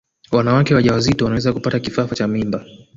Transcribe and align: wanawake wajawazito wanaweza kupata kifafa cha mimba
wanawake 0.31 0.75
wajawazito 0.75 1.25
wanaweza 1.25 1.53
kupata 1.53 1.79
kifafa 1.79 2.15
cha 2.15 2.27
mimba 2.27 2.65